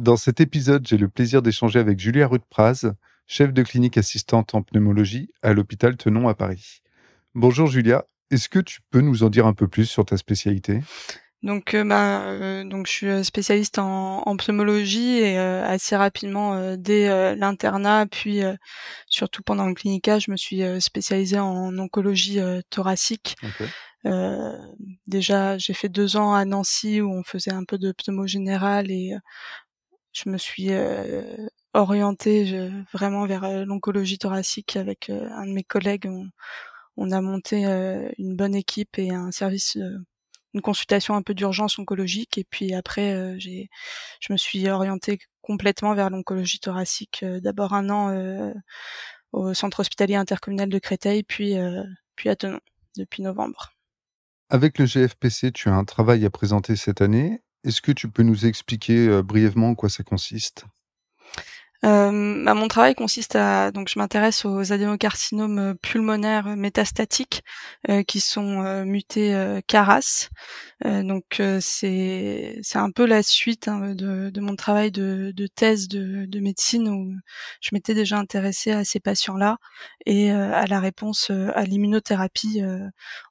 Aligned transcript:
Dans 0.00 0.16
cet 0.16 0.40
épisode, 0.40 0.88
j'ai 0.88 0.96
le 0.96 1.10
plaisir 1.10 1.42
d'échanger 1.42 1.78
avec 1.78 2.00
Julia 2.00 2.26
Ruth-Praz, 2.26 2.94
chef 3.26 3.52
de 3.52 3.62
clinique 3.62 3.98
assistante 3.98 4.54
en 4.54 4.62
pneumologie 4.62 5.30
à 5.42 5.52
l'hôpital 5.52 5.98
Tenon 5.98 6.26
à 6.26 6.34
Paris. 6.34 6.80
Bonjour 7.34 7.66
Julia, 7.66 8.06
est-ce 8.30 8.48
que 8.48 8.60
tu 8.60 8.80
peux 8.90 9.02
nous 9.02 9.24
en 9.24 9.28
dire 9.28 9.46
un 9.46 9.52
peu 9.52 9.68
plus 9.68 9.84
sur 9.84 10.06
ta 10.06 10.16
spécialité? 10.16 10.80
Donc, 11.42 11.74
euh, 11.74 11.84
bah, 11.84 12.22
euh, 12.28 12.64
donc 12.64 12.86
je 12.86 12.92
suis 12.92 13.24
spécialiste 13.26 13.78
en, 13.78 14.22
en 14.22 14.36
pneumologie 14.38 15.18
et 15.18 15.38
euh, 15.38 15.62
assez 15.66 15.96
rapidement 15.96 16.76
dès 16.78 17.36
l'internat, 17.36 18.06
puis 18.06 18.40
surtout 19.06 19.42
pendant 19.42 19.66
le 19.66 19.74
clinica, 19.74 20.18
je 20.18 20.30
me 20.30 20.36
suis 20.38 20.62
spécialisée 20.80 21.40
en 21.40 21.76
oncologie 21.76 22.40
thoracique. 22.70 23.36
déjà, 25.06 25.58
j'ai 25.58 25.74
fait 25.74 25.90
deux 25.90 26.16
ans 26.16 26.32
à 26.32 26.46
Nancy 26.46 27.02
où 27.02 27.12
on 27.12 27.22
faisait 27.22 27.52
un 27.52 27.64
peu 27.64 27.76
de 27.76 27.92
pneumo 27.92 28.26
général 28.26 28.90
et 28.90 29.12
je 30.12 30.28
me 30.28 30.38
suis 30.38 30.70
orientée 31.74 32.70
vraiment 32.92 33.26
vers 33.26 33.64
l'oncologie 33.64 34.18
thoracique 34.18 34.76
avec 34.76 35.10
un 35.10 35.46
de 35.46 35.52
mes 35.52 35.64
collègues. 35.64 36.08
On, 36.96 37.10
a 37.12 37.20
monté 37.20 37.64
une 38.18 38.36
bonne 38.36 38.54
équipe 38.54 38.98
et 38.98 39.10
un 39.10 39.30
service 39.30 39.78
une 40.54 40.60
consultation 40.60 41.14
un 41.14 41.22
peu 41.22 41.34
d'urgence 41.34 41.78
oncologique 41.78 42.38
et 42.38 42.44
puis 42.44 42.74
après 42.74 43.12
euh, 43.12 43.36
j'ai 43.38 43.68
je 44.20 44.32
me 44.32 44.38
suis 44.38 44.68
orientée 44.68 45.18
complètement 45.42 45.94
vers 45.94 46.10
l'oncologie 46.10 46.60
thoracique 46.60 47.20
euh, 47.22 47.40
d'abord 47.40 47.72
un 47.72 47.88
an 47.90 48.10
euh, 48.10 48.52
au 49.32 49.54
centre 49.54 49.80
hospitalier 49.80 50.16
intercommunal 50.16 50.68
de 50.68 50.78
Créteil 50.78 51.22
puis 51.22 51.54
puis 52.16 52.28
à 52.28 52.36
Tenon 52.36 52.60
depuis 52.96 53.22
novembre. 53.22 53.72
Avec 54.48 54.78
le 54.78 54.86
GFPC, 54.86 55.52
tu 55.52 55.68
as 55.68 55.74
un 55.74 55.84
travail 55.84 56.26
à 56.26 56.30
présenter 56.30 56.74
cette 56.74 57.00
année. 57.00 57.40
Est-ce 57.64 57.80
que 57.82 57.92
tu 57.92 58.08
peux 58.10 58.22
nous 58.22 58.46
expliquer 58.46 59.22
brièvement 59.22 59.70
en 59.70 59.74
quoi 59.74 59.88
ça 59.88 60.02
consiste? 60.02 60.64
Euh, 61.84 62.44
bah, 62.44 62.52
mon 62.52 62.68
travail 62.68 62.94
consiste 62.94 63.36
à 63.36 63.70
donc 63.70 63.88
je 63.88 63.98
m'intéresse 63.98 64.44
aux 64.44 64.72
adénocarcinomes 64.72 65.58
euh, 65.58 65.74
pulmonaires 65.74 66.54
métastatiques 66.56 67.42
euh, 67.88 68.02
qui 68.02 68.20
sont 68.20 68.62
euh, 68.62 68.84
mutés 68.84 69.34
euh, 69.34 69.60
CARAS. 69.66 70.28
donc 70.84 71.42
c'est 71.60 72.58
c'est 72.62 72.78
un 72.78 72.90
peu 72.90 73.06
la 73.06 73.22
suite 73.22 73.68
hein, 73.68 73.94
de, 73.94 74.30
de, 74.30 74.40
mon 74.40 74.56
travail 74.56 74.90
de, 74.90 75.32
de 75.34 75.46
thèse 75.46 75.88
de, 75.88 76.26
de, 76.26 76.40
médecine 76.40 76.88
où 76.88 77.14
je 77.60 77.70
m'étais 77.72 77.94
déjà 77.94 78.18
intéressée 78.18 78.72
à 78.72 78.84
ces 78.84 79.00
patients-là 79.00 79.58
et 80.06 80.30
à 80.30 80.66
la 80.66 80.80
réponse 80.80 81.30
à 81.30 81.62
l'immunothérapie 81.64 82.62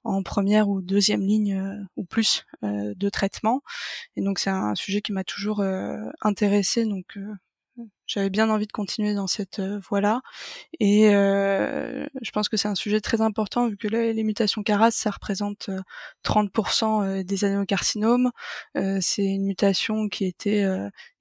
en 0.03 0.21
première 0.23 0.69
ou 0.69 0.81
deuxième 0.81 1.21
ligne 1.21 1.85
ou 1.95 2.05
plus 2.05 2.45
de 2.61 3.09
traitement. 3.09 3.61
Et 4.15 4.21
donc 4.21 4.39
c'est 4.39 4.51
un 4.51 4.75
sujet 4.75 5.01
qui 5.01 5.11
m'a 5.11 5.23
toujours 5.23 5.63
intéressée 6.21 6.85
donc 6.85 7.17
j'avais 8.09 8.29
bien 8.29 8.49
envie 8.49 8.65
de 8.65 8.71
continuer 8.71 9.13
dans 9.13 9.27
cette 9.27 9.59
euh, 9.59 9.79
voie-là. 9.87 10.21
Et 10.79 11.13
euh, 11.13 12.05
je 12.21 12.31
pense 12.31 12.49
que 12.49 12.57
c'est 12.57 12.67
un 12.67 12.75
sujet 12.75 13.01
très 13.01 13.21
important 13.21 13.69
vu 13.69 13.77
que 13.77 13.87
les 13.87 14.23
mutations 14.23 14.63
CARAS, 14.63 14.91
ça 14.91 15.11
représente 15.11 15.69
30% 16.25 17.03
euh, 17.03 17.23
des 17.23 17.45
adénocarcinomes. 17.45 18.31
c'est 19.01 19.25
une 19.25 19.45
mutation 19.45 20.09
qui 20.09 20.25
était 20.25 20.65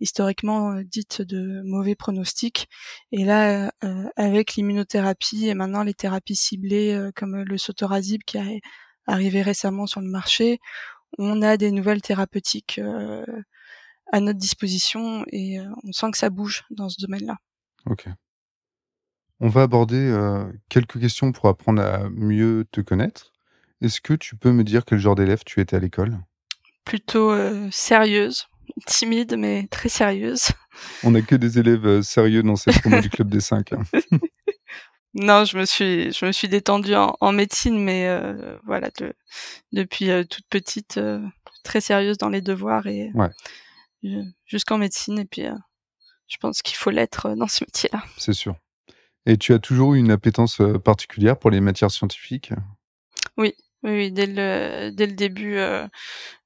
historiquement 0.00 0.80
dite 0.82 1.22
de 1.22 1.62
mauvais 1.64 1.94
pronostic. 1.94 2.68
Et 3.12 3.24
là, 3.24 3.70
avec 4.16 4.54
l'immunothérapie 4.54 5.48
et 5.48 5.54
maintenant 5.54 5.82
les 5.82 5.94
thérapies 5.94 6.36
ciblées 6.36 7.10
comme 7.14 7.42
le 7.42 7.58
sotorazib 7.58 8.22
qui 8.24 8.38
est 8.38 8.60
arrivé 9.06 9.42
récemment 9.42 9.86
sur 9.86 10.00
le 10.00 10.08
marché, 10.08 10.60
on 11.18 11.42
a 11.42 11.56
des 11.56 11.70
nouvelles 11.70 12.02
thérapeutiques 12.02 12.80
à 14.12 14.20
notre 14.20 14.38
disposition 14.38 15.24
et 15.28 15.60
euh, 15.60 15.64
on 15.84 15.92
sent 15.92 16.10
que 16.12 16.18
ça 16.18 16.30
bouge 16.30 16.64
dans 16.70 16.88
ce 16.88 17.00
domaine-là. 17.00 17.36
Ok. 17.86 18.06
On 19.40 19.48
va 19.48 19.62
aborder 19.62 19.96
euh, 19.96 20.44
quelques 20.68 21.00
questions 21.00 21.32
pour 21.32 21.46
apprendre 21.46 21.82
à 21.82 22.08
mieux 22.10 22.66
te 22.72 22.80
connaître. 22.80 23.32
Est-ce 23.80 24.00
que 24.00 24.14
tu 24.14 24.36
peux 24.36 24.50
me 24.50 24.64
dire 24.64 24.84
quel 24.84 24.98
genre 24.98 25.14
d'élève 25.14 25.42
tu 25.44 25.60
étais 25.60 25.76
à 25.76 25.78
l'école? 25.78 26.18
Plutôt 26.84 27.30
euh, 27.30 27.68
sérieuse, 27.70 28.48
timide 28.86 29.36
mais 29.38 29.68
très 29.70 29.88
sérieuse. 29.88 30.48
On 31.04 31.12
n'a 31.12 31.22
que 31.22 31.36
des 31.36 31.58
élèves 31.58 32.02
sérieux 32.02 32.42
dans 32.42 32.56
cette 32.56 32.80
promo 32.80 33.00
du 33.00 33.10
club 33.10 33.28
des 33.28 33.40
5. 33.40 33.72
Hein. 33.72 33.82
non, 35.14 35.44
je 35.44 35.58
me 35.58 35.64
suis 35.64 36.12
je 36.12 36.24
me 36.24 36.32
suis 36.32 36.48
détendue 36.48 36.94
en, 36.94 37.32
médecine, 37.32 37.82
mais 37.82 38.08
voilà, 38.64 38.90
depuis 39.72 40.08
toute 40.28 40.46
petite, 40.48 41.00
très 41.62 41.80
sérieuse 41.80 42.18
dans 42.18 42.28
les 42.28 42.40
devoirs 42.40 42.86
et 42.86 43.10
ouais 43.14 43.30
jusqu'en 44.44 44.78
médecine. 44.78 45.18
Et 45.18 45.24
puis, 45.24 45.46
euh, 45.46 45.54
je 46.26 46.36
pense 46.38 46.62
qu'il 46.62 46.76
faut 46.76 46.90
l'être 46.90 47.26
euh, 47.26 47.34
dans 47.36 47.48
ce 47.48 47.64
métier-là. 47.64 48.02
C'est 48.16 48.32
sûr. 48.32 48.56
Et 49.26 49.36
tu 49.36 49.52
as 49.52 49.58
toujours 49.58 49.94
eu 49.94 49.98
une 49.98 50.10
appétence 50.10 50.60
euh, 50.60 50.78
particulière 50.78 51.38
pour 51.38 51.50
les 51.50 51.60
matières 51.60 51.90
scientifiques? 51.90 52.52
Oui, 53.36 53.54
oui, 53.82 54.10
dès 54.10 54.26
le 54.26 54.90
dès 54.90 55.06
le 55.06 55.12
début, 55.12 55.54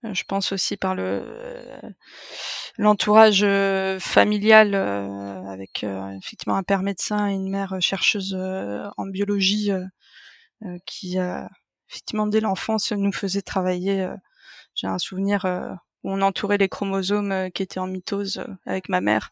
je 0.02 0.22
pense 0.28 0.52
aussi 0.52 0.76
par 0.76 0.94
le 0.94 1.80
l'entourage 2.76 3.46
familial 3.98 4.74
avec 4.74 5.82
effectivement 5.82 6.56
un 6.56 6.62
père 6.62 6.82
médecin 6.82 7.30
et 7.30 7.32
une 7.32 7.48
mère 7.48 7.80
chercheuse 7.80 8.34
en 8.34 9.06
biologie 9.06 9.70
qui 10.84 11.16
effectivement 11.88 12.26
dès 12.26 12.40
l'enfance 12.40 12.92
nous 12.92 13.12
faisait 13.12 13.40
travailler. 13.40 14.06
J'ai 14.74 14.88
un 14.88 14.98
souvenir 14.98 15.46
où 16.02 16.12
on 16.12 16.20
entourait 16.22 16.58
les 16.58 16.68
chromosomes 16.68 17.32
euh, 17.32 17.50
qui 17.50 17.62
étaient 17.62 17.80
en 17.80 17.86
mitose 17.86 18.38
euh, 18.38 18.54
avec 18.66 18.88
ma 18.88 19.00
mère. 19.00 19.30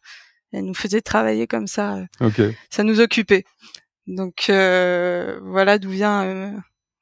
Elle 0.52 0.64
nous 0.64 0.74
faisait 0.74 1.00
travailler 1.00 1.46
comme 1.46 1.66
ça. 1.66 2.06
Euh, 2.20 2.52
ça 2.70 2.82
nous 2.82 3.00
occupait. 3.00 3.44
Donc 4.06 4.46
voilà 4.48 5.78
d'où 5.78 5.90
vient, 5.90 6.24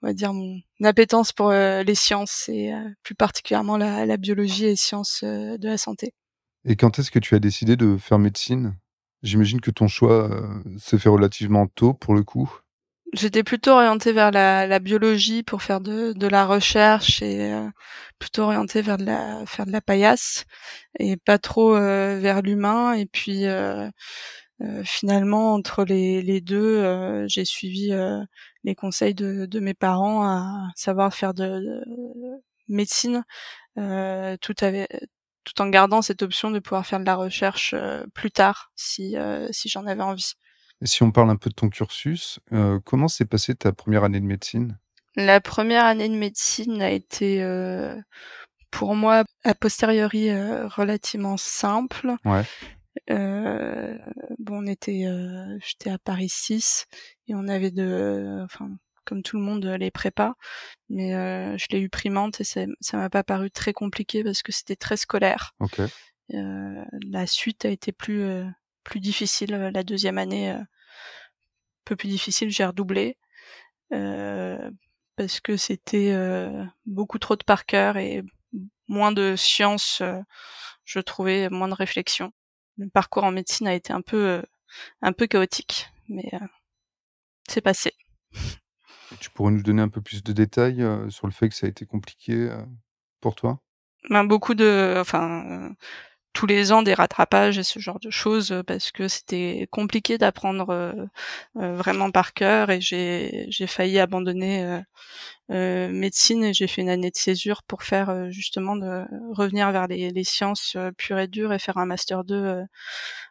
on 0.03 0.07
va 0.07 0.13
dire, 0.13 0.35
mon 0.35 0.61
appétence 0.85 1.33
pour 1.33 1.51
les 1.51 1.95
sciences 1.95 2.51
et 2.51 2.71
plus 3.03 3.15
particulièrement 3.15 3.79
la, 3.79 4.05
la, 4.05 4.19
biologie 4.19 4.65
et 4.65 4.69
les 4.71 4.77
sciences 4.77 5.25
de 5.25 5.67
la 5.67 5.79
santé. 5.79 6.13
Et 6.67 6.77
quand 6.77 6.99
est-ce 6.99 7.11
que 7.11 7.19
tu 7.19 7.35
as 7.35 7.39
décidé 7.39 7.77
de 7.77 7.97
faire 7.97 8.19
médecine? 8.19 8.77
J'imagine 9.23 9.63
que 9.63 9.71
ton 9.71 9.89
choix 9.89 10.29
s'est 10.79 10.99
fait 10.99 11.09
relativement 11.09 11.67
tôt 11.67 11.95
pour 11.95 12.15
le 12.15 12.23
coup. 12.23 12.61
J'étais 13.15 13.43
plutôt 13.43 13.71
orientée 13.73 14.13
vers 14.13 14.31
la, 14.31 14.67
la, 14.67 14.79
biologie 14.81 15.43
pour 15.43 15.63
faire 15.63 15.81
de, 15.81 16.13
de 16.13 16.27
la 16.27 16.45
recherche 16.47 17.23
et 17.23 17.53
euh, 17.53 17.67
plutôt 18.19 18.43
orientée 18.43 18.83
vers 18.83 18.99
de 18.99 19.05
la 19.05 19.47
faire 19.47 19.65
de 19.65 19.73
la 19.73 19.81
paillasse 19.81 20.45
et 20.99 21.17
pas 21.17 21.39
trop 21.39 21.75
euh, 21.75 22.19
vers 22.21 22.43
l'humain. 22.43 22.93
Et 22.93 23.07
puis 23.07 23.47
euh, 23.47 23.91
finalement 24.85 25.55
entre 25.55 25.85
les, 25.85 26.21
les 26.23 26.41
deux, 26.41 27.27
j'ai 27.29 27.45
suivi 27.45 27.93
les 28.65 28.75
conseils 28.75 29.15
de, 29.15 29.47
de, 29.47 29.61
mes 29.61 29.75
parents 29.75 30.25
à 30.25 30.71
savoir 30.77 31.15
faire 31.15 31.33
de, 31.33 31.45
de 31.47 32.43
médecine 32.69 33.25
tout 33.77 34.55
avait 34.61 34.89
tout 35.45 35.63
en 35.63 35.69
gardant 35.69 36.03
cette 36.03 36.23
option 36.23 36.51
de 36.51 36.59
pouvoir 36.59 36.85
faire 36.87 37.01
de 37.01 37.05
la 37.05 37.15
recherche 37.15 37.75
plus 38.15 38.33
tard 38.33 38.73
si 38.75 39.17
si 39.53 39.69
j'en 39.69 39.87
avais 39.87 40.03
envie. 40.03 40.35
Si 40.85 41.03
on 41.03 41.11
parle 41.11 41.31
un 41.31 41.37
peu 41.37 41.51
de 41.51 41.55
ton 41.55 41.69
cursus, 41.69 42.39
euh, 42.53 42.79
comment 42.85 43.09
s'est 43.09 43.25
passée 43.25 43.55
ta 43.55 43.73
première 43.73 44.05
année 44.05 44.21
de 44.21 44.25
médecine? 44.27 44.79
La 45.17 45.41
première 45.41 45.85
année 45.85 46.09
de 46.09 46.15
médecine 46.15 46.81
a 46.81 46.91
été 46.91 47.43
euh, 47.43 47.97
pour 48.71 48.95
moi 48.95 49.25
a 49.43 49.55
posteriori 49.55 50.31
euh, 50.31 50.69
relativement 50.69 51.37
simple. 51.37 52.15
Ouais. 52.25 52.45
bon, 53.09 54.63
on 54.63 54.67
était, 54.67 55.07
j'étais 55.61 55.91
à 55.91 55.99
Paris 55.99 56.29
6 56.29 56.87
et 57.27 57.35
on 57.35 57.49
avait 57.49 57.73
de, 57.73 58.39
enfin, 58.45 58.71
comme 59.05 59.23
tout 59.23 59.37
le 59.37 59.43
monde, 59.43 59.65
les 59.65 59.91
prépas, 59.91 60.35
mais 60.89 61.11
je 61.59 61.67
l'ai 61.71 61.81
eu 61.81 61.89
primante 61.89 62.41
et 62.41 62.45
ça, 62.45 62.61
ça 62.81 62.99
m'a 62.99 63.11
pas 63.11 63.25
paru 63.25 63.51
très 63.51 63.73
compliqué 63.73 64.23
parce 64.23 64.43
que 64.43 64.53
c'était 64.53 64.77
très 64.77 64.97
scolaire. 64.97 65.55
Ok. 65.59 65.81
la 66.29 67.27
suite 67.27 67.65
a 67.65 67.71
été 67.71 67.91
plus 67.91 68.45
plus 68.89 69.01
difficile. 69.01 69.55
Euh, 69.55 69.71
la 69.71 69.85
deuxième 69.85 70.19
année, 70.19 70.51
euh, 70.51 70.57
un 70.57 70.67
peu 71.85 71.95
plus 71.95 72.09
difficile, 72.09 72.51
j'ai 72.51 72.65
redoublé. 72.65 73.17
Euh, 73.93 74.71
parce 75.17 75.41
que 75.41 75.57
c'était 75.57 76.15
beaucoup 76.87 77.19
trop 77.19 77.35
de 77.35 77.43
par 77.43 77.67
cœur 77.67 77.97
et 77.97 78.23
moins 78.87 79.11
de 79.11 79.35
sciences. 79.35 80.01
je 80.85 81.01
trouvais 81.01 81.49
moins 81.49 81.67
de 81.67 81.75
réflexion. 81.75 82.33
Le 82.77 82.89
parcours 82.89 83.25
en 83.25 83.33
médecine 83.33 83.67
a 83.67 83.75
été 83.75 83.93
un 83.93 84.01
peu 84.01 84.45
un 85.03 85.13
peu 85.13 85.27
chaotique, 85.27 85.89
mais 86.09 86.31
c'est 87.49 87.63
passé. 87.63 87.95
Tu 89.19 89.31
pourrais 89.31 89.51
nous 89.51 89.63
donner 89.65 89.83
un 89.83 89.89
peu 89.89 90.01
plus 90.01 90.23
de 90.23 90.33
détails 90.33 90.87
sur 91.09 91.27
le 91.27 91.33
fait 91.33 91.49
que 91.49 91.57
ça 91.57 91.67
a 91.67 91.71
été 91.71 91.85
compliqué 91.85 92.49
pour 93.21 93.35
toi? 93.35 93.61
Ben, 94.11 94.23
beaucoup 94.23 94.55
de, 94.55 94.99
enfin, 95.01 95.75
tous 96.33 96.47
les 96.47 96.73
ans 96.73 96.83
des 96.83 96.95
rattrapages 96.95 97.59
et 97.59 97.63
ce 97.63 97.79
genre 97.79 97.99
de 98.01 98.11
choses 98.11 98.53
euh, 98.53 98.63
parce 98.63 98.93
que 98.93 99.09
c'était 99.09 99.67
compliqué 99.71 100.19
d'apprendre 100.19 100.71
euh, 100.71 100.93
euh, 101.57 101.75
vraiment 101.75 102.11
par 102.11 102.33
cœur 102.33 102.71
et 102.71 102.81
j'ai 102.81 103.47
j'ai 103.49 103.67
failli 103.67 103.99
abandonner 103.99 104.83
médecine 105.49 106.45
et 106.45 106.53
j'ai 106.53 106.67
fait 106.67 106.83
une 106.83 106.91
année 106.91 107.11
de 107.11 107.17
césure 107.17 107.63
pour 107.63 107.83
faire 107.83 108.31
justement 108.31 108.77
de 108.77 109.05
revenir 109.33 109.73
vers 109.73 109.89
les, 109.89 110.11
les 110.11 110.25
sciences 110.25 110.77
pures 110.99 111.19
et 111.19 111.27
dures 111.27 111.53
et 111.53 111.59
faire 111.59 111.79
un 111.79 111.87
master 111.87 112.23
2 112.23 112.63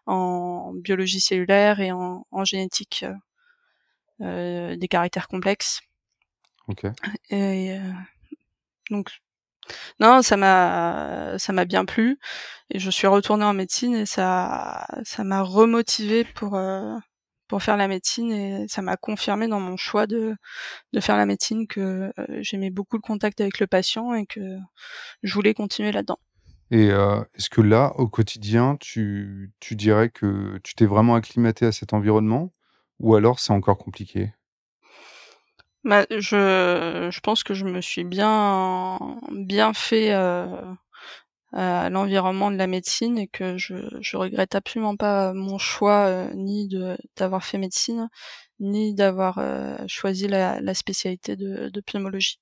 en 0.07 0.73
biologie 0.73 1.19
cellulaire 1.19 1.79
et 1.79 1.91
en, 1.91 2.25
en 2.31 2.43
génétique 2.43 3.05
des 4.19 4.87
caractères 4.89 5.27
complexes. 5.27 5.81
Ok. 6.67 6.87
Et, 7.29 7.77
donc 8.89 9.11
non, 9.99 10.21
ça 10.21 10.37
m'a 10.37 11.65
bien 11.65 11.85
plu 11.85 12.19
et 12.69 12.79
je 12.79 12.89
suis 12.89 13.07
retournée 13.07 13.45
en 13.45 13.53
médecine 13.53 13.95
et 13.95 14.05
ça 14.05 14.87
ça 15.03 15.23
m'a 15.23 15.41
remotivée 15.41 16.23
pour 16.25 16.55
euh, 16.55 16.95
pour 17.47 17.63
faire 17.63 17.77
la 17.77 17.87
médecine 17.87 18.31
et 18.31 18.65
ça 18.67 18.81
m'a 18.81 18.97
confirmé 18.97 19.47
dans 19.47 19.59
mon 19.59 19.77
choix 19.77 20.07
de 20.07 20.35
de 20.93 20.99
faire 20.99 21.17
la 21.17 21.25
médecine 21.25 21.67
que 21.67 22.11
euh, 22.19 22.39
j'aimais 22.41 22.71
beaucoup 22.71 22.97
le 22.97 23.01
contact 23.01 23.41
avec 23.41 23.59
le 23.59 23.67
patient 23.67 24.13
et 24.13 24.25
que 24.25 24.41
je 25.23 25.33
voulais 25.33 25.53
continuer 25.53 25.91
là-dedans. 25.91 26.19
Et 26.71 26.91
euh, 26.91 27.21
est-ce 27.35 27.49
que 27.49 27.61
là, 27.61 27.93
au 27.97 28.07
quotidien, 28.09 28.77
tu, 28.79 29.53
tu 29.59 29.75
dirais 29.75 30.09
que 30.09 30.59
tu 30.63 30.75
t'es 30.75 30.85
vraiment 30.85 31.15
acclimaté 31.15 31.65
à 31.65 31.71
cet 31.71 31.93
environnement 31.93 32.53
ou 32.99 33.15
alors 33.15 33.39
c'est 33.39 33.53
encore 33.53 33.77
compliqué? 33.77 34.33
Bah, 35.87 36.05
je 36.09 37.19
pense 37.21 37.43
que 37.43 37.53
je 37.53 37.63
me 37.63 37.79
suis 37.79 38.03
bien 38.03 38.99
bien 39.31 39.73
fait, 39.73 40.13
euh, 40.13 40.45
à 41.53 41.89
l'environnement 41.89 42.51
de 42.51 42.57
la 42.57 42.67
médecine 42.67 43.17
et 43.17 43.27
que 43.27 43.57
je 43.57 44.17
regrette 44.17 44.53
absolument 44.53 44.97
pas 44.97 45.33
mon 45.33 45.57
choix, 45.57 46.07
euh, 46.07 46.33
ni 46.35 46.69
d'avoir 47.15 47.45
fait 47.45 47.57
médecine, 47.57 48.09
ni 48.59 48.93
d'avoir, 48.93 49.37
euh, 49.37 49.77
choisi 49.87 50.27
la 50.27 50.73
spécialité 50.73 51.37
de 51.37 51.81
pneumologie. 51.81 52.41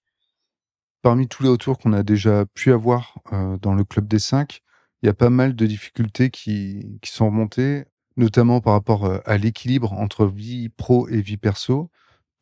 Parmi 1.04 1.28
tous 1.28 1.44
les 1.44 1.50
retours 1.50 1.78
qu'on 1.78 1.94
a 1.94 2.02
déjà 2.02 2.46
pu 2.48 2.74
avoir, 2.74 3.20
dans 3.62 3.76
le 3.76 3.84
club 3.84 4.08
des 4.08 4.18
5, 4.18 4.62
il 5.04 5.06
y 5.06 5.10
a 5.10 5.14
pas 5.14 5.30
mal 5.30 5.56
de 5.56 5.68
difficultés 5.68 6.32
qui 6.32 7.00
sont 7.04 7.28
remontées, 7.28 7.86
notamment 8.18 8.60
par 8.60 8.74
rapport, 8.74 9.08
à 9.24 9.38
l'équilibre 9.38 9.94
entre 9.94 10.26
vie 10.26 10.70
pro 10.70 11.08
et 11.10 11.22
vie 11.22 11.38
perso. 11.38 11.92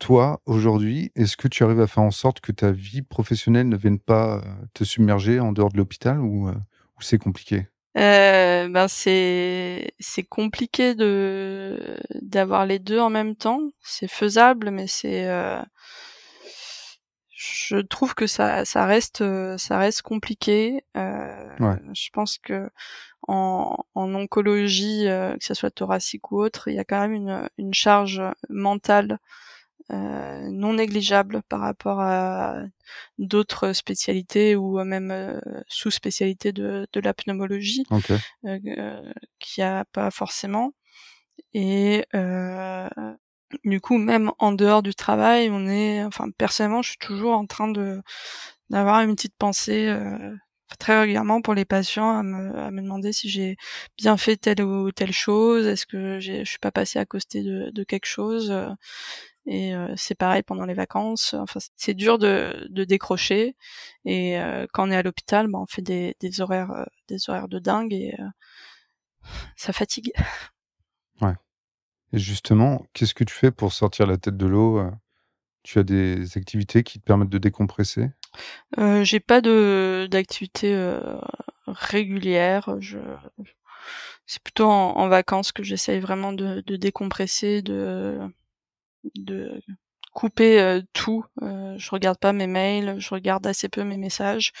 Toi, 0.04 0.42
aujourd'hui, 0.44 1.12
est-ce 1.16 1.34
que 1.34 1.48
tu 1.48 1.64
arrives 1.64 1.80
à 1.80 1.86
faire 1.86 2.02
en 2.02 2.10
sorte 2.10 2.40
que 2.40 2.52
ta 2.52 2.70
vie 2.70 3.00
professionnelle 3.00 3.70
ne 3.70 3.76
vienne 3.78 3.98
pas, 3.98 4.42
te 4.74 4.84
submerger 4.84 5.40
en 5.40 5.52
dehors 5.52 5.72
de 5.72 5.78
l'hôpital 5.78 6.20
ou, 6.20 6.50
ou 6.50 7.00
c'est 7.00 7.16
compliqué? 7.16 7.68
Heu, 7.96 8.68
ben, 8.68 8.86
c'est 8.86 9.94
c'est 9.98 10.24
compliqué 10.24 10.94
de 10.94 11.96
d'avoir 12.20 12.66
les 12.66 12.78
2 12.78 13.00
en 13.00 13.08
même 13.08 13.34
temps. 13.34 13.60
C'est 13.80 14.06
faisable, 14.06 14.70
mais 14.70 14.86
c'est, 14.88 15.26
je 17.34 17.78
trouve 17.78 18.14
que 18.14 18.26
ça 18.26 18.66
ça 18.66 18.84
reste, 18.84 19.24
ça 19.56 19.78
reste 19.78 20.02
compliqué. 20.02 20.84
Je 20.94 22.10
pense 22.12 22.36
que 22.36 22.68
en 23.26 23.74
en 23.94 24.14
oncologie, 24.14 25.04
que 25.06 25.44
ça 25.46 25.54
soit 25.54 25.70
thoracique 25.70 26.30
ou 26.30 26.42
autre, 26.42 26.68
il 26.68 26.74
y 26.74 26.78
a 26.78 26.84
quand 26.84 27.00
même 27.00 27.14
une, 27.14 27.48
une 27.56 27.72
charge 27.72 28.20
mentale 28.50 29.18
euh, 29.92 30.48
non 30.50 30.72
négligeable 30.72 31.42
par 31.48 31.60
rapport 31.60 32.00
à 32.00 32.56
d'autres 33.18 33.74
spécialités 33.74 34.56
ou 34.56 34.82
même 34.82 35.10
euh, 35.10 35.38
sous-spécialités 35.68 36.52
de, 36.52 36.86
de 36.90 37.00
la 37.00 37.12
pneumologie 37.12 37.84
euh, 38.46 39.12
qui 39.38 39.60
a 39.60 39.84
pas 39.92 40.10
forcément 40.10 40.72
et 41.52 42.06
du 43.64 43.80
coup 43.82 43.98
même 43.98 44.32
en 44.38 44.52
dehors 44.52 44.82
du 44.82 44.94
travail 44.94 45.50
on 45.50 45.66
est 45.66 46.02
enfin 46.02 46.30
personnellement 46.38 46.80
je 46.80 46.90
suis 46.90 46.98
toujours 46.98 47.34
en 47.34 47.44
train 47.44 47.68
de 47.68 48.00
d'avoir 48.70 49.02
une 49.02 49.14
petite 49.14 49.36
pensée 49.36 49.94
très 50.78 50.98
régulièrement 50.98 51.42
pour 51.42 51.54
les 51.54 51.66
patients 51.66 52.18
à 52.18 52.22
me, 52.22 52.58
à 52.58 52.70
me 52.70 52.80
demander 52.80 53.12
si 53.12 53.28
j'ai 53.28 53.56
bien 53.98 54.16
fait 54.16 54.36
telle 54.36 54.62
ou 54.62 54.90
telle 54.92 55.12
chose, 55.12 55.66
est-ce 55.66 55.86
que 55.86 56.18
je 56.20 56.42
suis 56.44 56.58
pas 56.58 56.72
passé 56.72 56.98
à 56.98 57.04
côté 57.04 57.42
de, 57.42 57.70
de 57.70 57.84
quelque 57.84 58.06
chose. 58.06 58.52
Et 59.46 59.74
euh, 59.74 59.92
c'est 59.96 60.14
pareil 60.14 60.42
pendant 60.42 60.64
les 60.64 60.74
vacances. 60.74 61.34
Enfin, 61.34 61.60
c'est 61.76 61.94
dur 61.94 62.18
de, 62.18 62.66
de 62.70 62.84
décrocher. 62.84 63.56
Et 64.04 64.38
euh, 64.38 64.66
quand 64.72 64.88
on 64.88 64.90
est 64.90 64.96
à 64.96 65.02
l'hôpital, 65.02 65.48
bah, 65.48 65.58
on 65.58 65.66
fait 65.66 65.82
des, 65.82 66.16
des 66.20 66.40
horaires, 66.40 66.70
euh, 66.70 66.84
des 67.08 67.28
horaires 67.28 67.48
de 67.48 67.58
dingue 67.58 67.92
et 67.92 68.14
ça 69.56 69.72
fatigue. 69.72 70.12
Ouais. 71.20 71.34
Et 72.12 72.18
justement, 72.18 72.84
qu'est-ce 72.92 73.14
que 73.14 73.22
tu 73.22 73.32
fais 73.32 73.52
pour 73.52 73.72
sortir 73.72 74.04
la 74.04 74.16
tête 74.16 74.36
de 74.36 74.46
l'eau 74.46 74.82
Tu 75.62 75.78
as 75.78 75.84
des 75.84 76.36
activités 76.36 76.82
qui 76.82 76.98
te 76.98 77.04
permettent 77.04 77.28
de 77.28 77.38
décompresser? 77.38 78.10
Euh, 78.78 79.04
J'ai 79.04 79.20
pas 79.20 79.40
de 79.40 80.08
d'activité 80.10 80.76
régulière. 81.68 82.74
Je 82.80 82.98
c'est 84.26 84.42
plutôt 84.42 84.64
en, 84.64 84.96
en, 84.96 85.08
vacances 85.08 85.52
que 85.52 85.62
j'essaye 85.62 86.00
vraiment 86.00 86.32
de, 86.32 86.62
de 86.66 86.74
décompresser, 86.74 87.62
de 87.62 88.18
de 89.14 89.60
couper 90.14 90.60
euh, 90.60 90.80
tout. 90.94 91.26
Euh, 91.42 91.74
je 91.76 91.90
regarde 91.90 92.18
pas 92.18 92.32
mes 92.32 92.46
mails, 92.46 92.98
je 92.98 93.10
regarde 93.10 93.46
assez 93.46 93.68
peu 93.68 93.84
mes 93.84 93.98
messages 93.98 94.52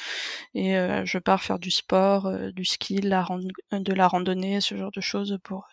et 0.52 0.76
euh, 0.76 1.04
je 1.06 1.18
pars 1.18 1.42
faire 1.42 1.58
du 1.58 1.70
sport, 1.70 2.30
du 2.52 2.64
ski, 2.64 2.96
de 2.96 3.08
la, 3.08 3.26
de 3.72 3.92
la 3.94 4.08
randonnée, 4.08 4.60
ce 4.60 4.76
genre 4.76 4.90
de 4.90 5.00
choses 5.00 5.38
pour 5.42 5.66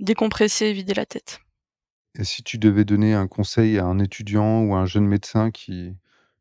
décompresser 0.00 0.66
et 0.66 0.72
vider 0.72 0.92
la 0.92 1.06
tête. 1.06 1.40
Et 2.18 2.24
si 2.24 2.42
tu 2.42 2.58
devais 2.58 2.84
donner 2.84 3.14
un 3.14 3.28
conseil 3.28 3.78
à 3.78 3.84
un 3.84 4.00
étudiant 4.00 4.62
ou 4.62 4.74
à 4.74 4.78
un 4.78 4.86
jeune 4.86 5.06
médecin 5.06 5.52
qui, 5.52 5.96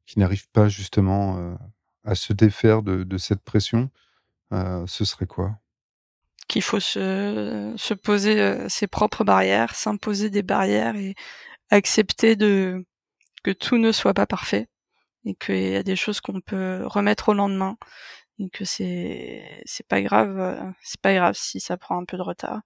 qui 0.08 0.20
n'arrive 0.20 0.50
pas 0.50 0.70
justement 0.70 1.56
à 2.04 2.16
se 2.16 2.34
défaire 2.34 2.82
de, 2.82 3.04
de 3.04 3.18
cette 3.20 3.44
pression, 3.44 3.92
ce 4.52 5.06
serait 5.06 5.28
quoi? 5.28 5.60
Qu'il 6.48 6.62
faut 6.62 6.80
se, 6.80 7.74
se 7.78 7.94
poser 7.94 8.40
euh, 8.40 8.68
ses 8.70 8.88
propres 8.88 9.24
barrières, 9.24 9.76
s'imposer 9.76 10.30
des 10.30 10.44
barrières 10.44 10.96
et 10.96 11.16
accepter 11.70 12.36
de 12.36 12.86
que 13.44 13.52
tout 13.52 13.78
ne 13.78 13.92
soit 13.92 14.14
pas 14.14 14.26
parfait 14.26 14.68
et 15.26 15.36
qu'il 15.36 15.70
y 15.70 15.76
a 15.76 15.84
des 15.84 15.96
choses 15.96 16.22
qu'on 16.22 16.42
peut 16.42 16.82
remettre 16.86 17.30
au 17.30 17.34
lendemain 17.34 17.78
et 18.40 18.50
que 18.50 18.66
c'est 18.66 19.62
c'est 19.66 19.88
pas 19.88 20.02
grave 20.02 20.40
euh, 20.40 20.72
c'est 20.82 21.00
pas 21.02 21.14
grave 21.14 21.36
si 21.36 21.60
ça 21.60 21.78
prend 21.78 22.00
un 22.00 22.06
peu 22.06 22.18
de 22.18 22.22
retard 22.22 22.62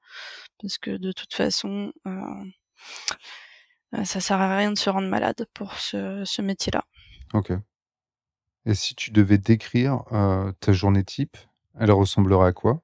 parce 0.62 0.78
que 0.78 0.92
de 0.92 1.12
toute 1.12 1.34
façon 1.34 1.92
euh, 2.06 4.04
ça 4.04 4.20
sert 4.20 4.40
à 4.40 4.56
rien 4.56 4.72
de 4.72 4.78
se 4.78 4.90
rendre 4.90 5.08
malade 5.08 5.46
pour 5.54 5.74
ce, 5.76 6.24
ce 6.26 6.42
métier 6.42 6.72
là 6.72 6.86
ok. 7.34 7.54
Et 8.66 8.74
si 8.74 8.96
tu 8.96 9.12
devais 9.12 9.38
décrire 9.38 10.04
ta 10.60 10.74
journée 10.74 11.04
type 11.04 11.38
elle 11.80 11.92
ressemblerait 11.92 12.48
à 12.48 12.54
quoi? 12.54 12.82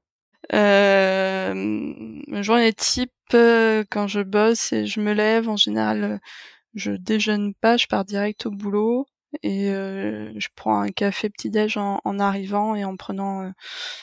Euh, 0.52 2.22
journée 2.42 2.74
type, 2.74 3.12
euh, 3.34 3.84
quand 3.90 4.08
je 4.08 4.22
bosse 4.22 4.74
et 4.74 4.86
je 4.86 5.00
me 5.00 5.14
lève, 5.14 5.50
en 5.50 5.58
général, 5.58 6.20
je 6.74 6.92
déjeune 6.92 7.54
pas, 7.56 7.78
je 7.78 7.88
pars 7.88 8.06
direct 8.06 8.46
au 8.46 8.52
boulot 8.52 9.08
et 9.42 9.72
euh, 9.72 10.32
je 10.38 10.48
prends 10.56 10.80
un 10.82 10.90
café 10.90 11.30
petit-déj 11.30 11.78
en, 11.78 12.00
en, 12.04 12.20
arrivant 12.20 12.76
et 12.76 12.86
en 12.86 12.96
prenant 12.96 13.44
euh, 13.44 13.52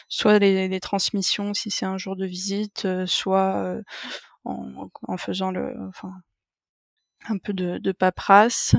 soit 0.08 0.38
les, 0.38 0.68
les, 0.68 0.80
transmissions 0.80 1.54
si 1.54 1.70
c'est 1.70 1.86
un 1.86 1.98
jour 1.98 2.16
de 2.16 2.26
visite, 2.26 2.84
euh, 2.86 3.06
soit 3.06 3.76
en, 4.44 4.88
en, 5.06 5.16
faisant 5.16 5.50
le, 5.50 5.76
enfin, 5.88 6.12
un 7.28 7.38
peu 7.38 7.52
de, 7.52 7.78
de 7.78 7.92
paperasse. 7.92 8.74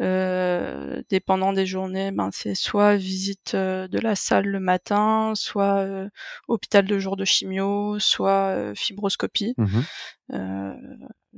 Euh, 0.00 1.02
dépendant 1.08 1.52
des 1.52 1.66
journées, 1.66 2.10
ben 2.10 2.30
c'est 2.32 2.54
soit 2.54 2.96
visite 2.96 3.54
euh, 3.54 3.88
de 3.88 3.98
la 3.98 4.14
salle 4.14 4.46
le 4.46 4.60
matin, 4.60 5.32
soit 5.34 5.78
euh, 5.78 6.08
hôpital 6.48 6.86
de 6.86 6.98
jour 6.98 7.16
de 7.16 7.24
chimio, 7.24 7.98
soit 7.98 8.50
euh, 8.54 8.74
fibroscopie. 8.74 9.54
Mmh 9.58 9.80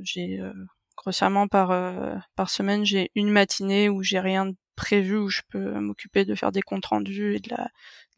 j'ai 0.00 0.40
grossièrement 0.97 1.49
par 1.49 1.71
par 2.37 2.50
semaine, 2.50 2.85
j'ai 2.85 3.11
une 3.16 3.30
matinée 3.30 3.88
où 3.88 4.04
j'ai 4.04 4.21
rien 4.21 4.52
prévu 4.76 5.16
où 5.16 5.28
je 5.28 5.42
peux 5.49 5.80
m'occuper 5.80 6.25
de 6.25 6.37
faire 6.37 6.52
des 6.52 6.62
comptes 6.62 6.87
rendus 6.87 7.35
et 7.35 7.40
de 7.40 7.50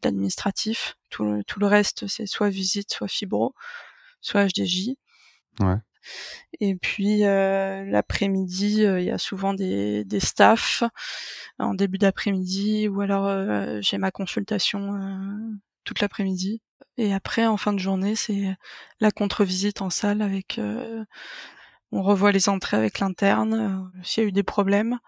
l'administratif. 0.03 0.95
Tout, 1.09 1.41
tout 1.47 1.59
le 1.59 1.65
reste, 1.65 2.05
c'est 2.07 2.27
soit 2.27 2.49
visite, 2.49 2.93
soit 2.93 3.07
fibro, 3.07 3.55
soit 4.21 4.45
HDJ. 4.45 4.91
Ouais. 5.59 5.77
Et 6.59 6.75
puis 6.75 7.19
l'après-midi, 7.19 8.83
il 8.83 9.03
y 9.03 9.11
a 9.11 9.17
souvent 9.17 9.53
des, 9.53 10.03
des 10.05 10.19
staffs 10.19 10.83
en 11.59 11.73
début 11.73 11.97
d'après-midi 11.97 12.87
ou 12.87 13.01
alors 13.01 13.81
j'ai 13.81 13.97
ma 13.97 14.11
consultation 14.11 14.99
toute 15.83 15.99
l'après-midi. 16.01 16.61
Et 16.97 17.13
après, 17.13 17.45
en 17.45 17.57
fin 17.57 17.73
de 17.73 17.79
journée, 17.79 18.15
c'est 18.15 18.55
la 18.99 19.11
contre-visite 19.11 19.81
en 19.81 19.89
salle 19.89 20.21
avec 20.21 20.59
on 21.91 22.01
revoit 22.03 22.31
les 22.31 22.49
entrées 22.49 22.77
avec 22.77 22.99
l'interne 22.99 23.91
s'il 24.03 24.23
y 24.23 24.25
a 24.25 24.29
eu 24.29 24.31
des 24.31 24.43
problèmes. 24.43 24.99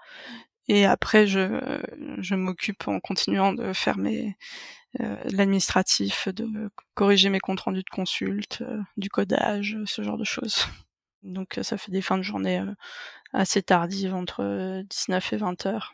Et 0.74 0.86
après, 0.86 1.27
je, 1.27 2.34
m'occupe 2.34 2.88
en 2.88 3.00
continuant 3.00 3.53
de 3.53 3.74
faire 3.74 4.00
mes, 4.00 4.36
euh, 5.01 5.18
l'administratif, 5.25 6.30
de 6.30 6.72
corriger 6.96 7.30
mes 7.30 7.39
comptes 7.39 7.60
rendus 7.60 7.84
de 7.84 7.89
consulte, 7.92 8.63
euh, 8.63 8.82
du 8.98 9.08
codage, 9.08 9.77
ce 9.86 10.01
genre 10.01 10.18
de 10.18 10.24
choses. 10.24 10.65
Donc 11.22 11.60
euh, 11.60 11.63
ça 11.63 11.77
fait 11.77 11.92
des 11.92 12.01
fins 12.01 12.18
de 12.18 12.24
journée 12.24 12.60
assez 13.34 13.62
tardives, 13.62 14.15
entre 14.15 14.82
19 14.89 15.34
et 15.34 15.38
20 15.38 15.65
heures. 15.68 15.94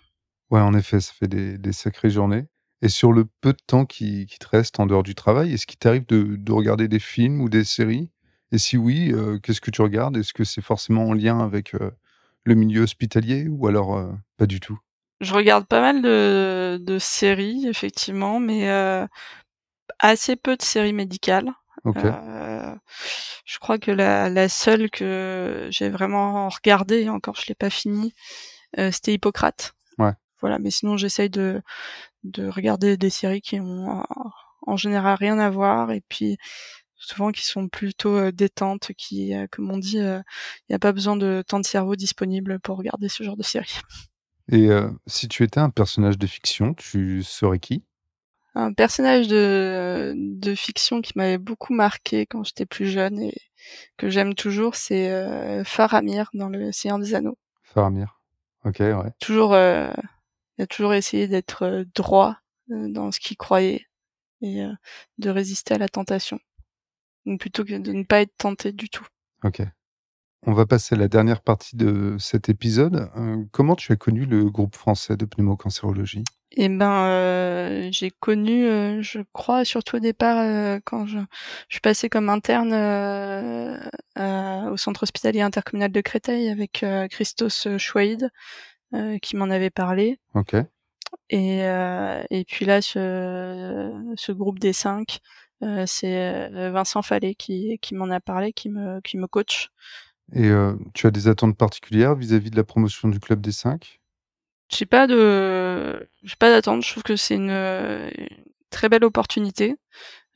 Ouais, 0.50 0.62
en 0.62 0.74
effet, 0.74 1.02
ça 1.02 1.12
fait 1.12 1.28
des, 1.28 1.74
sacrées 1.74 2.10
journées. 2.10 2.46
Et 2.82 2.88
sur 2.88 3.12
le 3.12 3.26
peu 3.42 3.52
de 3.52 3.62
temps 3.68 3.86
qui, 3.86 4.28
te 4.28 4.48
reste 4.48 4.80
en 4.80 4.86
dehors 4.86 5.04
du 5.04 5.14
travail, 5.14 5.52
est-ce 5.52 5.68
qu'il 5.68 5.78
t'arrive 5.78 6.06
de, 6.06 6.52
regarder 6.54 6.88
des 6.88 7.00
films 7.00 7.42
ou 7.42 7.50
des 7.50 7.66
séries? 7.66 8.12
Et 8.54 8.58
si 8.58 8.78
oui, 8.78 9.14
qu'est-ce 9.44 9.60
que 9.60 9.72
tu 9.72 9.82
regardes? 9.82 10.16
Est-ce 10.16 10.32
que 10.32 10.46
c'est 10.46 10.62
forcément 10.62 11.10
en 11.10 11.14
lien 11.14 11.42
avec 11.42 11.76
le 12.46 12.56
milieu 12.56 12.82
hospitalier 12.82 13.48
ou 13.48 13.68
alors 13.68 14.10
pas 14.38 14.46
du 14.46 14.60
tout? 14.60 14.80
Je 15.22 15.34
regarde 15.34 15.66
pas 15.68 15.82
mal 15.82 16.02
de, 16.02 16.78
de 16.82 16.98
séries, 16.98 17.68
effectivement, 17.68 18.40
mais 18.40 18.70
euh, 18.70 19.06
assez 20.00 20.36
peu 20.36 20.56
de 20.56 20.62
séries 20.62 20.94
médicales. 20.94 21.52
Euh, 21.86 22.76
je 23.46 23.60
crois 23.60 23.80
que 23.80 23.92
la, 23.92 24.30
la 24.30 24.50
seule 24.50 24.90
que 24.90 25.68
j'ai 25.72 25.90
vraiment 25.90 26.50
regardée, 26.50 27.04
et 27.04 27.10
encore 27.10 27.36
je 27.36 27.48
l'ai 27.48 27.56
pas 27.56 27.70
fini, 27.70 28.14
euh, 28.78 28.92
c'était 28.92 29.14
Hippocrate. 29.14 29.74
Ouais. 29.98 30.14
Voilà, 30.42 30.60
mais 30.60 30.72
sinon 30.72 30.98
j'essaye 30.98 31.30
de, 31.30 31.62
de 32.24 32.48
regarder 32.48 32.98
des 32.98 33.10
séries 33.10 33.42
qui 33.42 33.60
ont 33.60 34.04
en 34.68 34.78
général 34.78 35.16
rien 35.20 35.40
à 35.40 35.50
voir 35.50 35.92
et 35.92 36.02
puis 36.08 36.38
souvent 37.00 37.32
qui 37.32 37.46
sont 37.46 37.68
plutôt 37.68 38.16
euh, 38.16 38.32
détentes, 38.32 38.92
qui, 38.98 39.34
euh, 39.34 39.48
comme 39.52 39.72
on 39.72 39.78
dit, 39.78 39.98
il 39.98 40.24
n'y 40.70 40.76
a 40.76 40.80
pas 40.80 40.92
besoin 40.92 41.16
de 41.16 41.44
temps 41.48 41.60
de 41.60 41.66
cerveau 41.66 41.96
disponible 41.96 42.60
pour 42.60 42.78
regarder 42.78 43.10
ce 43.10 43.24
genre 43.24 43.38
de 43.38 43.44
séries. 43.44 43.80
Et 44.52 44.70
euh, 44.70 44.90
si 45.06 45.28
tu 45.28 45.44
étais 45.44 45.60
un 45.60 45.70
personnage 45.70 46.18
de 46.18 46.26
fiction, 46.26 46.74
tu 46.74 47.22
serais 47.24 47.60
qui? 47.60 47.84
Un 48.56 48.74
personnage 48.74 49.28
de, 49.28 50.14
de 50.16 50.56
fiction 50.56 51.02
qui 51.02 51.14
m'avait 51.16 51.38
beaucoup 51.38 51.74
marqué 51.74 52.26
quand 52.26 52.44
j'étais 52.44 52.66
plus 52.66 52.88
jeune 52.88 53.20
et 53.20 53.36
que 53.98 54.10
j'aime 54.10 54.34
toujours, 54.34 54.76
c'est 54.76 55.12
euh, 55.12 55.64
Faramir 55.64 56.30
dans 56.34 56.50
Le 56.50 56.72
Seigneur 56.72 56.98
des 56.98 57.14
Anneaux. 57.14 57.38
Faramir. 57.64 58.20
Ok, 58.66 58.80
ouais. 58.80 59.12
Toujours, 59.20 59.54
euh, 59.54 59.92
il 60.58 60.64
a 60.64 60.68
toujours 60.68 60.96
essayé 60.96 61.28
d'être 61.28 61.64
euh, 61.64 61.84
droit 61.94 62.38
dans 62.68 63.12
ce 63.12 63.20
qu'il 63.20 63.38
croyait 63.38 63.86
et 64.42 64.64
de 65.18 65.30
résister 65.32 65.74
à 65.74 65.80
la 65.80 65.90
tentation. 65.90 66.40
Plutôt 67.40 67.64
que 67.64 67.78
de 67.78 67.92
ne 67.92 68.04
pas 68.04 68.22
être 68.22 68.36
tenté 68.38 68.72
du 68.72 68.90
tout. 68.90 69.06
Ok. 69.44 69.62
On 70.46 70.54
va 70.54 70.66
passer 70.66 70.96
à 70.96 70.98
la 70.98 71.10
dernière 71.10 71.42
partie 71.42 71.76
de 71.76 72.16
cet 72.18 72.48
épisode. 72.48 73.10
Euh, 73.18 73.44
comment 73.52 73.76
tu 73.76 73.92
as 73.92 73.98
connu 73.98 74.26
le 74.26 74.50
groupe 74.50 74.76
français 74.76 75.18
de 75.18 75.26
pneumocancérologie? 75.26 76.24
Eh 76.52 76.70
ben, 76.70 77.06
euh, 77.06 77.90
j'ai 77.92 78.10
connu, 78.10 78.66
euh, 78.66 79.02
je 79.02 79.20
crois, 79.34 79.66
surtout 79.66 79.98
au 79.98 80.00
départ, 80.00 80.80
quand 80.86 81.06
je, 81.06 81.20
je, 81.20 81.76
suis 81.76 81.82
passée 81.82 82.10
comme 82.10 82.30
interne 82.30 82.74
au 84.72 84.78
centre 84.78 85.04
hospitalier 85.04 85.42
intercommunal 85.42 85.92
de 85.92 86.02
Créteil 86.02 86.50
avec 86.50 86.86
Christos 87.12 87.68
Chouaïd, 87.78 88.32
qui 89.22 89.36
m'en 89.36 89.50
avait 89.50 89.70
parlé. 89.70 90.20
Ok. 90.34 90.56
Et, 91.30 91.60
et 91.60 92.46
puis 92.46 92.66
là, 92.66 92.82
ce, 92.82 93.92
ce 94.16 94.32
groupe 94.32 94.60
des 94.60 94.74
cinq, 94.74 95.20
c'est 95.86 96.50
Vincent 96.72 97.02
Fallet 97.02 97.36
qui, 97.36 97.78
qui 97.82 97.96
m'en 97.96 98.10
a 98.10 98.20
parlé, 98.20 98.54
qui 98.54 98.70
me, 98.70 99.02
qui 99.02 99.18
me 99.18 99.28
coach. 99.28 99.70
Et 100.34 100.48
euh, 100.48 100.76
tu 100.94 101.08
as 101.08 101.12
des 101.12 101.28
attentes 101.28 101.58
particulières 101.58 102.16
vis-à-vis 102.16 102.52
de 102.52 102.56
la 102.56 102.64
promotion 102.64 103.08
du 103.08 103.20
club 103.20 103.42
des 103.42 103.52
5 103.52 104.00
J'ai 104.72 104.86
pas 104.86 105.08
de, 105.08 106.08
j'ai 106.24 106.36
pas 106.38 106.52
d'attente. 106.52 106.84
Je 106.84 106.92
trouve 106.92 107.04
que 107.04 107.16
c'est 107.16 107.36
une, 107.36 107.50
très 108.70 108.90
belle 108.90 109.04
opportunité 109.04 109.76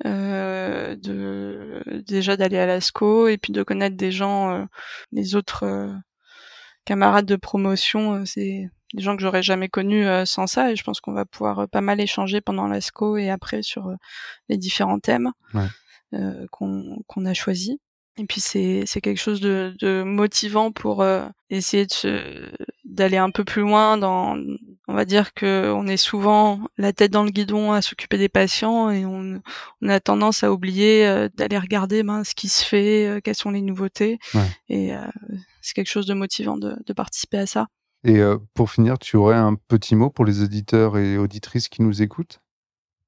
euh, 0.05 0.95
de 0.95 1.83
déjà 2.05 2.35
d'aller 2.37 2.57
à 2.57 2.65
l'ASCO 2.65 3.27
et 3.27 3.37
puis 3.37 3.53
de 3.53 3.63
connaître 3.63 3.95
des 3.95 4.11
gens, 4.11 4.51
euh, 4.51 4.65
les 5.11 5.35
autres 5.35 5.63
euh, 5.63 5.93
camarades 6.85 7.25
de 7.25 7.35
promotion. 7.35 8.15
Euh, 8.15 8.25
c'est 8.25 8.69
des 8.93 9.03
gens 9.03 9.15
que 9.15 9.21
j'aurais 9.21 9.43
jamais 9.43 9.69
connus 9.69 10.05
sans 10.25 10.47
ça 10.47 10.71
et 10.71 10.75
je 10.75 10.83
pense 10.83 11.01
qu'on 11.01 11.13
va 11.13 11.25
pouvoir 11.25 11.67
pas 11.67 11.81
mal 11.81 11.99
échanger 11.99 12.41
pendant 12.41 12.67
l'ASCO 12.67 13.17
et 13.17 13.29
après 13.29 13.63
sur 13.63 13.91
les 14.49 14.57
différents 14.57 14.99
thèmes 14.99 15.31
ouais. 15.53 15.67
qu'on 16.51 17.25
a 17.25 17.33
choisis. 17.33 17.77
Et 18.17 18.25
puis 18.25 18.41
c'est 18.41 18.83
c'est 18.85 19.01
quelque 19.01 19.19
chose 19.19 19.41
de, 19.41 19.75
de 19.79 20.03
motivant 20.03 20.71
pour 20.71 21.01
euh, 21.01 21.25
essayer 21.49 21.87
d'aller 22.85 23.17
un 23.17 23.31
peu 23.31 23.43
plus 23.43 23.63
loin 23.63 23.97
dans 23.97 24.37
on 24.87 24.93
va 24.93 25.05
dire 25.05 25.33
que 25.33 25.71
on 25.73 25.87
est 25.87 25.97
souvent 25.97 26.59
la 26.77 26.93
tête 26.93 27.11
dans 27.11 27.23
le 27.23 27.31
guidon 27.31 27.71
à 27.71 27.81
s'occuper 27.81 28.19
des 28.19 28.29
patients 28.29 28.91
et 28.91 29.03
on, 29.03 29.41
on 29.81 29.89
a 29.89 29.99
tendance 29.99 30.43
à 30.43 30.51
oublier 30.51 31.07
euh, 31.07 31.27
d'aller 31.33 31.57
regarder 31.57 32.03
ben, 32.03 32.23
ce 32.23 32.35
qui 32.35 32.49
se 32.49 32.63
fait, 32.63 33.07
euh, 33.07 33.19
quelles 33.19 33.35
sont 33.35 33.49
les 33.49 33.61
nouveautés 33.61 34.19
ouais. 34.35 34.47
et 34.69 34.91
c'est 35.61 35.73
quelque 35.73 35.89
chose 35.89 36.05
de 36.05 36.13
motivant 36.13 36.57
de, 36.57 36.75
de 36.85 36.93
participer 36.93 37.39
à 37.39 37.47
ça. 37.47 37.67
Et 38.05 38.21
pour 38.53 38.69
finir, 38.69 38.99
tu 38.99 39.15
aurais 39.15 39.37
un 39.37 39.55
petit 39.55 39.95
mot 39.95 40.09
pour 40.09 40.25
les 40.25 40.41
auditeurs 40.41 40.97
et 40.97 41.17
auditrices 41.17 41.69
qui 41.69 41.81
nous 41.81 42.01
écoutent? 42.01 42.43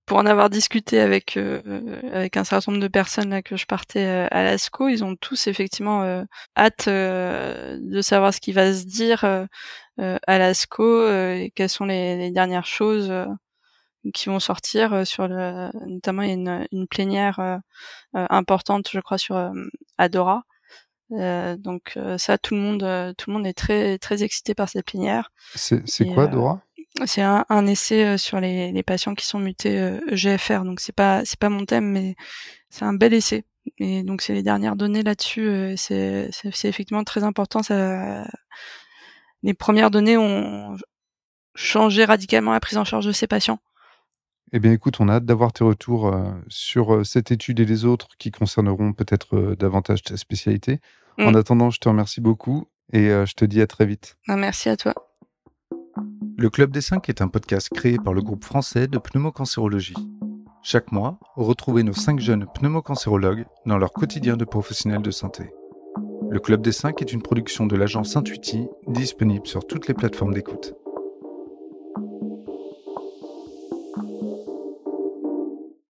Pour 0.06 0.20
en 0.20 0.28
avoir 0.28 0.52
discuté 0.52 1.00
avec 1.00 1.36
euh, 1.36 2.00
avec 2.14 2.38
un 2.38 2.44
certain 2.44 2.72
nombre 2.72 2.84
de 2.84 2.88
personnes 2.88 3.32
là 3.32 3.42
que 3.42 3.58
je 3.58 3.66
partais 3.66 4.06
euh, 4.06 4.28
à 4.30 4.44
l'ASCO, 4.44 4.88
ils 4.88 5.04
ont 5.04 5.16
tous 5.16 5.48
effectivement 5.48 6.04
euh, 6.04 6.24
hâte 6.56 6.88
euh, 6.88 7.80
de 7.82 8.02
savoir 8.02 8.32
ce 8.32 8.40
qui 8.40 8.52
va 8.52 8.72
se 8.72 8.86
dire 8.86 9.24
euh, 9.24 9.48
à 9.98 10.38
l'ASCO 10.38 11.08
et 11.10 11.52
quelles 11.56 11.70
sont 11.70 11.86
les, 11.86 12.30
dernières 12.30 12.68
choses 12.68 13.12
qui 14.14 14.30
vont 14.30 14.40
sortir 14.40 15.08
sur 15.08 15.28
le 15.28 15.72
notamment 15.88 16.22
il 16.22 16.30
y 16.44 16.50
a 16.50 16.68
une 16.72 16.88
plénière 16.88 17.62
importante 18.14 18.90
je 18.92 19.00
crois 19.00 19.18
sur 19.18 19.52
Adora. 19.98 20.44
Donc 21.10 21.98
ça 22.18 22.38
tout 22.38 22.56
le 22.56 22.62
monde 22.62 23.16
tout 23.18 23.30
le 23.30 23.34
monde 23.34 23.48
est 23.48 23.54
très 23.54 23.98
très 23.98 24.24
excité 24.24 24.56
par 24.56 24.70
cette 24.70 24.86
plénière. 24.86 25.32
C'est 25.56 25.88
c'est 25.88 26.06
quoi 26.06 26.24
Adora 26.24 26.62
c'est 27.06 27.22
un, 27.22 27.46
un, 27.50 27.68
essai 27.68 28.06
euh, 28.06 28.18
sur 28.18 28.40
les, 28.40 28.72
les, 28.72 28.84
patients 28.84 29.16
qui 29.16 29.26
sont 29.26 29.40
mutés 29.40 29.78
euh, 29.80 30.00
EGFR, 30.08 30.64
donc 30.64 30.80
c'est 30.80 30.96
pas 30.96 31.26
c'est 31.26 31.38
pas 31.40 31.50
mon 31.50 31.66
thème, 31.66 31.92
mais 31.92 32.16
c'est 32.70 32.86
un 32.86 32.94
bel 32.94 33.14
essai. 33.14 33.44
Et 33.80 34.04
donc 34.04 34.22
c'est 34.22 34.34
les 34.34 34.44
dernières 34.44 34.76
données 34.76 35.04
là-dessus, 35.04 35.48
euh, 35.48 35.76
c'est 35.78 36.30
effectivement 36.64 37.04
très 37.04 37.24
important. 37.24 37.64
Ça, 37.64 38.26
les 39.44 39.54
premières 39.54 39.92
données 39.92 40.18
ont 40.18 40.78
changé 41.56 42.06
radicalement 42.06 42.54
la 42.54 42.60
prise 42.60 42.78
en 42.78 42.86
charge 42.86 43.06
de 43.06 43.12
ces 43.12 43.28
patients. 43.28 43.60
Eh 44.54 44.60
bien, 44.60 44.72
écoute, 44.72 45.00
on 45.00 45.10
a 45.10 45.14
hâte 45.14 45.26
d'avoir 45.26 45.54
tes 45.54 45.64
retours 45.64 46.08
euh, 46.08 46.32
sur 46.48 46.94
euh, 46.94 47.04
cette 47.04 47.32
étude 47.32 47.60
et 47.60 47.66
les 47.66 47.86
autres 47.86 48.10
qui 48.20 48.32
concerneront 48.32 48.94
peut-être 48.94 49.36
euh, 49.36 49.56
davantage 49.56 50.04
ta 50.04 50.18
spécialité. 50.18 50.80
Mm. 51.18 51.26
En 51.26 51.34
attendant, 51.34 51.70
je 51.72 51.80
te 51.80 51.90
remercie 51.90 52.22
beaucoup 52.22 52.68
et 52.94 53.08
je 53.08 53.34
te 53.34 53.46
dis 53.46 53.62
à 53.62 53.68
très 53.68 53.86
vite. 53.88 54.16
Ah, 54.28 54.36
merci 54.36 54.70
à 54.70 54.78
toi. 54.78 54.94
Le 56.38 56.50
Club 56.52 56.72
des 56.72 56.82
5 56.82 57.10
est 57.10 57.22
un 57.22 57.28
podcast 57.28 57.70
créé 57.74 57.98
par 57.98 58.14
le 58.14 58.22
groupe 58.22 58.44
français 58.44 58.88
de 58.88 59.00
pneumocancérologie. 59.00 59.96
Chaque 60.62 60.92
mois, 60.92 61.20
retrouvez 61.36 61.82
nos 61.82 61.94
5 61.94 62.20
jeunes 62.20 62.46
pneumocancérologues 62.54 63.46
dans 63.66 63.80
leur 63.80 63.92
quotidien 63.92 64.38
de 64.38 64.46
professionnels 64.46 65.02
de 65.02 65.12
santé. 65.12 65.50
Le 66.30 66.40
Club 66.40 66.62
des 66.62 66.72
5 66.72 67.02
est 67.02 67.12
une 67.12 67.24
production 67.24 67.66
de 67.66 67.76
l'agence 67.76 68.16
Intuiti, 68.16 68.68
disponible 68.88 69.48
sur 69.48 69.66
toutes 69.66 69.88
les 69.88 69.94
plateformes 69.96 70.34
d'écoute. 70.34 70.76